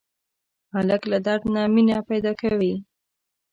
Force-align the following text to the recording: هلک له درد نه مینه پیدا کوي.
هلک 0.75 1.01
له 1.11 1.17
درد 1.25 1.43
نه 1.53 1.61
مینه 1.73 1.97
پیدا 2.09 2.31
کوي. 2.41 2.73